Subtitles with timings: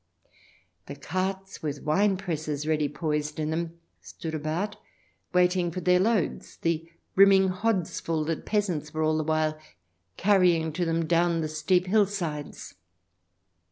[0.87, 4.75] The carts with winepresses ready poised in them stood about,
[5.31, 9.59] waiting for their loads— the brimming hodsful that peasants were all the while
[10.17, 12.73] carrying to them down the steep hill sides.